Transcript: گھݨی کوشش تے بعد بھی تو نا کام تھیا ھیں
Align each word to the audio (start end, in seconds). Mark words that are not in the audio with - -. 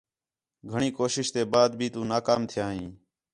گھݨی 0.71 0.89
کوشش 0.99 1.27
تے 1.33 1.41
بعد 1.53 1.71
بھی 1.79 1.87
تو 1.93 1.99
نا 2.09 2.17
کام 2.27 2.41
تھیا 2.49 2.65
ھیں 2.75 2.89